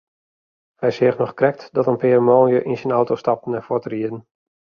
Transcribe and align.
Hy 0.81 0.89
seach 0.95 1.19
noch 1.19 1.35
krekt 1.39 1.65
dat 1.75 1.91
in 1.91 1.99
pear 2.05 2.23
manlju 2.29 2.59
yn 2.69 2.79
syn 2.81 2.95
auto 2.97 3.15
stapten 3.23 3.57
en 3.59 3.65
fuortrieden. 3.69 4.19